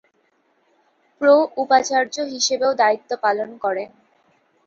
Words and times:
প্রো-উপাচার্য 1.21 2.15
হিসাবেও 2.33 2.71
দায়িত্ব 2.73 3.11
পালন 3.23 3.49
করেন। 3.57 3.89